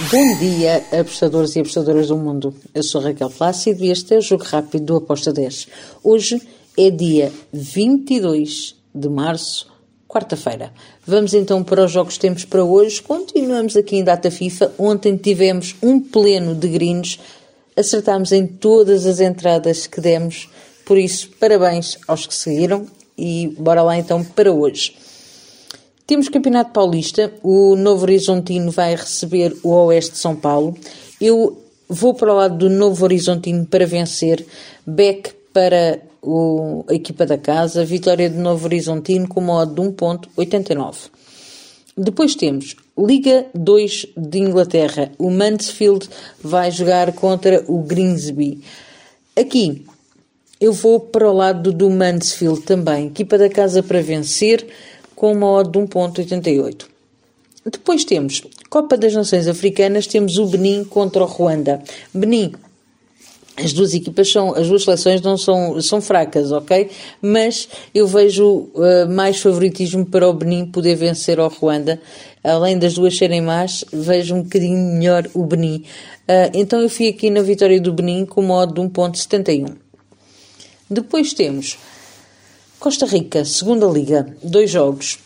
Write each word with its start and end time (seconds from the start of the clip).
Bom 0.00 0.38
dia, 0.38 0.84
apostadores 0.92 1.56
e 1.56 1.58
apostadoras 1.58 2.06
do 2.06 2.16
mundo. 2.16 2.54
Eu 2.72 2.84
sou 2.84 3.00
Raquel 3.00 3.28
Plácido 3.28 3.84
e 3.84 3.90
este 3.90 4.14
é 4.14 4.18
o 4.18 4.20
Jogo 4.20 4.44
Rápido 4.44 4.84
do 4.84 4.96
Aposta 4.96 5.32
10. 5.32 5.66
Hoje 6.04 6.40
é 6.78 6.88
dia 6.88 7.32
22 7.52 8.76
de 8.94 9.08
março, 9.08 9.68
quarta-feira. 10.06 10.72
Vamos 11.04 11.34
então 11.34 11.64
para 11.64 11.84
os 11.84 11.90
jogos 11.90 12.14
que 12.14 12.20
temos 12.20 12.44
para 12.44 12.62
hoje. 12.62 13.02
Continuamos 13.02 13.76
aqui 13.76 13.96
em 13.96 14.04
data 14.04 14.30
FIFA. 14.30 14.72
Ontem 14.78 15.16
tivemos 15.16 15.74
um 15.82 15.98
pleno 15.98 16.54
de 16.54 16.68
greens. 16.68 17.18
Acertámos 17.76 18.30
em 18.30 18.46
todas 18.46 19.04
as 19.04 19.18
entradas 19.18 19.88
que 19.88 20.00
demos. 20.00 20.48
Por 20.86 20.96
isso, 20.96 21.28
parabéns 21.40 21.98
aos 22.06 22.24
que 22.24 22.34
seguiram 22.36 22.86
e 23.18 23.52
bora 23.58 23.82
lá 23.82 23.98
então 23.98 24.22
para 24.22 24.52
hoje. 24.52 24.94
Temos 26.08 26.30
Campeonato 26.30 26.72
Paulista, 26.72 27.30
o 27.42 27.76
Novo 27.76 28.04
Horizontino 28.04 28.70
vai 28.70 28.96
receber 28.96 29.54
o 29.62 29.68
Oeste 29.68 30.12
de 30.12 30.16
São 30.16 30.34
Paulo. 30.34 30.74
Eu 31.20 31.62
vou 31.86 32.14
para 32.14 32.32
o 32.32 32.36
lado 32.36 32.56
do 32.56 32.70
Novo 32.70 33.04
Horizontino 33.04 33.66
para 33.66 33.84
vencer, 33.84 34.42
Beck 34.86 35.34
para 35.52 36.00
o, 36.22 36.82
a 36.88 36.94
equipa 36.94 37.26
da 37.26 37.36
casa, 37.36 37.84
vitória 37.84 38.30
do 38.30 38.38
Novo 38.38 38.64
Horizontino 38.64 39.28
com 39.28 39.42
modo 39.42 39.74
de 39.74 39.86
1.89. 39.86 41.10
Depois 41.94 42.34
temos 42.34 42.74
Liga 42.98 43.44
2 43.54 44.06
de 44.16 44.38
Inglaterra, 44.38 45.12
o 45.18 45.30
Mansfield 45.30 46.08
vai 46.42 46.70
jogar 46.70 47.12
contra 47.12 47.62
o 47.68 47.82
Greensby. 47.82 48.62
Aqui 49.38 49.84
eu 50.58 50.72
vou 50.72 51.00
para 51.00 51.30
o 51.30 51.34
lado 51.34 51.70
do 51.70 51.90
Mansfield 51.90 52.62
também, 52.62 53.08
equipa 53.08 53.36
da 53.36 53.50
casa 53.50 53.82
para 53.82 54.00
vencer, 54.00 54.66
com 55.18 55.32
uma 55.32 55.50
odd 55.50 55.72
de 55.72 55.78
1.88. 55.80 56.86
Depois 57.66 58.04
temos 58.04 58.40
Copa 58.70 58.96
das 58.96 59.12
Nações 59.12 59.48
Africanas, 59.48 60.06
temos 60.06 60.38
o 60.38 60.46
Benin 60.46 60.84
contra 60.84 61.24
o 61.24 61.26
Ruanda. 61.26 61.82
Benin, 62.14 62.52
as 63.56 63.72
duas 63.72 63.94
equipas 63.94 64.30
são, 64.30 64.54
as 64.54 64.68
duas 64.68 64.84
seleções 64.84 65.20
não 65.20 65.36
são, 65.36 65.82
são 65.82 66.00
fracas, 66.00 66.52
ok? 66.52 66.90
Mas 67.20 67.68
eu 67.92 68.06
vejo 68.06 68.70
uh, 68.74 69.08
mais 69.10 69.40
favoritismo 69.40 70.06
para 70.06 70.28
o 70.28 70.32
Benin 70.32 70.66
poder 70.66 70.94
vencer 70.94 71.40
ao 71.40 71.48
Ruanda. 71.48 72.00
Além 72.44 72.78
das 72.78 72.94
duas 72.94 73.16
serem 73.16 73.42
más, 73.42 73.84
vejo 73.92 74.36
um 74.36 74.42
bocadinho 74.42 74.78
melhor 74.94 75.28
o 75.34 75.44
Benin. 75.44 75.78
Uh, 76.28 76.54
então 76.54 76.80
eu 76.80 76.88
fui 76.88 77.08
aqui 77.08 77.28
na 77.28 77.42
vitória 77.42 77.80
do 77.80 77.92
Benin 77.92 78.24
com 78.24 78.40
uma 78.40 78.54
odd 78.54 78.72
de 78.72 78.80
1.71. 78.80 79.74
Depois 80.88 81.32
temos 81.32 81.76
Costa 82.78 83.06
Rica, 83.06 83.44
segunda 83.44 83.86
liga, 83.86 84.36
dois 84.40 84.70
jogos. 84.70 85.18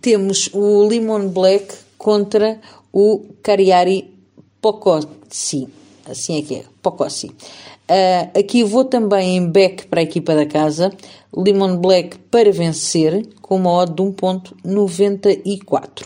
Temos 0.00 0.50
o 0.52 0.88
Limon 0.88 1.28
Black 1.28 1.72
contra 1.96 2.60
o 2.92 3.24
Cariari 3.40 4.12
Pocossi. 4.60 5.68
Assim 6.04 6.38
é 6.38 6.42
que 6.42 6.56
é, 6.56 6.64
Pocossi. 6.82 7.28
Uh, 7.28 8.36
aqui 8.36 8.64
vou 8.64 8.84
também 8.84 9.36
em 9.36 9.48
back 9.48 9.86
para 9.86 10.00
a 10.00 10.02
equipa 10.02 10.34
da 10.34 10.44
casa. 10.44 10.92
Limon 11.36 11.76
Black 11.76 12.18
para 12.30 12.50
vencer, 12.50 13.28
com 13.40 13.54
uma 13.56 13.70
odd 13.70 13.94
de 13.94 14.02
1.94. 14.02 16.04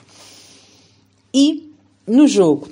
E 1.33 1.73
no 2.07 2.29
jogo 2.29 2.69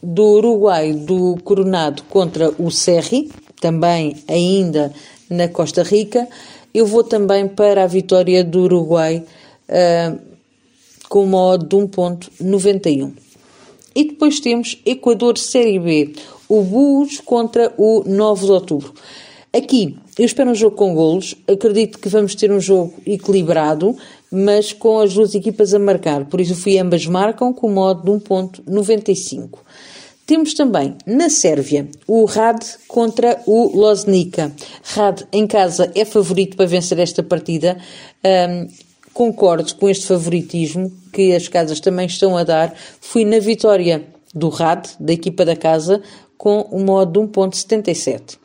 do 0.00 0.36
Uruguai 0.36 0.92
do 0.92 1.36
Coronado 1.42 2.04
contra 2.04 2.54
o 2.56 2.70
Serri, 2.70 3.32
também 3.60 4.16
ainda 4.28 4.92
na 5.28 5.48
Costa 5.48 5.82
Rica, 5.82 6.28
eu 6.72 6.86
vou 6.86 7.04
também 7.04 7.48
para 7.48 7.84
a 7.84 7.86
vitória 7.86 8.44
do 8.44 8.60
Uruguai 8.62 9.24
uh, 9.68 10.18
com 11.08 11.24
uma 11.24 11.38
odd 11.38 11.66
de 11.66 11.76
1.91. 11.76 13.12
E 13.94 14.04
depois 14.04 14.38
temos 14.38 14.80
Equador 14.86 15.36
Série 15.36 15.78
B, 15.78 16.12
o 16.48 16.62
Bulls 16.62 17.20
contra 17.20 17.72
o 17.76 18.04
9 18.06 18.46
de 18.46 18.52
outubro. 18.52 18.94
Aqui, 19.52 19.96
eu 20.16 20.24
espero 20.24 20.50
um 20.50 20.54
jogo 20.54 20.76
com 20.76 20.94
golos, 20.94 21.34
acredito 21.48 21.98
que 21.98 22.08
vamos 22.08 22.36
ter 22.36 22.52
um 22.52 22.60
jogo 22.60 22.94
equilibrado, 23.04 23.96
mas 24.30 24.72
com 24.72 25.00
as 25.00 25.12
duas 25.12 25.34
equipas 25.34 25.74
a 25.74 25.78
marcar, 25.78 26.24
por 26.26 26.40
isso 26.40 26.54
fui 26.54 26.78
ambas 26.78 27.04
marcam 27.06 27.52
com 27.52 27.68
modo 27.68 28.04
de 28.04 28.24
1.95. 28.24 29.58
Temos 30.30 30.54
também 30.54 30.94
na 31.04 31.28
Sérvia 31.28 31.88
o 32.06 32.24
Rad 32.24 32.62
contra 32.86 33.42
o 33.48 33.76
Loznica. 33.76 34.52
Rad 34.84 35.22
em 35.32 35.44
casa 35.44 35.90
é 35.92 36.04
favorito 36.04 36.56
para 36.56 36.66
vencer 36.66 37.00
esta 37.00 37.20
partida. 37.20 37.76
Um, 38.24 38.68
concordo 39.12 39.74
com 39.74 39.88
este 39.88 40.06
favoritismo 40.06 40.88
que 41.12 41.34
as 41.34 41.48
casas 41.48 41.80
também 41.80 42.06
estão 42.06 42.36
a 42.36 42.44
dar. 42.44 42.72
Fui 43.00 43.24
na 43.24 43.40
vitória 43.40 44.06
do 44.32 44.50
Rad, 44.50 44.86
da 45.00 45.12
equipa 45.12 45.44
da 45.44 45.56
casa, 45.56 46.00
com 46.38 46.64
um 46.70 46.84
modo 46.84 47.26
de 47.26 47.26
1.77. 47.26 48.38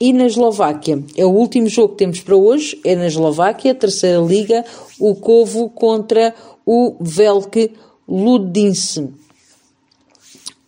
E 0.00 0.12
na 0.12 0.26
Eslováquia, 0.26 1.02
é 1.16 1.26
o 1.26 1.30
último 1.30 1.66
jogo 1.66 1.94
que 1.94 1.98
temos 1.98 2.20
para 2.20 2.36
hoje, 2.36 2.80
é 2.84 2.94
na 2.94 3.08
Eslováquia, 3.08 3.74
terceira 3.74 4.20
liga, 4.20 4.64
o 5.00 5.16
Kovo 5.16 5.70
contra 5.70 6.32
o 6.64 6.94
Velk 7.00 7.72
Ludince. 8.06 9.24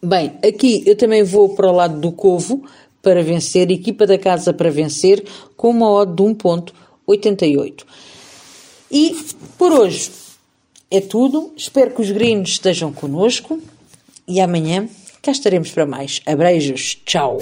Bem, 0.07 0.35
aqui 0.47 0.85
eu 0.87 0.95
também 0.95 1.25
vou 1.25 1.49
para 1.49 1.69
o 1.69 1.75
lado 1.75 1.99
do 1.99 2.13
Covo 2.13 2.65
para 3.03 3.25
vencer, 3.25 3.73
equipa 3.73 4.07
da 4.07 4.17
casa 4.17 4.53
para 4.53 4.71
vencer, 4.71 5.25
com 5.57 5.71
uma 5.71 5.91
odd 5.91 6.15
de 6.15 6.23
1.88. 6.23 7.83
E 8.89 9.17
por 9.59 9.73
hoje 9.73 10.13
é 10.93 11.01
tudo. 11.01 11.53
Espero 11.57 11.91
que 11.91 12.03
os 12.03 12.13
gringos 12.13 12.51
estejam 12.51 12.93
connosco 12.93 13.61
e 14.29 14.41
amanhã 14.41 14.89
cá 15.21 15.33
estaremos 15.33 15.73
para 15.73 15.85
mais. 15.85 16.23
Abreijos. 16.25 17.03
Tchau. 17.05 17.39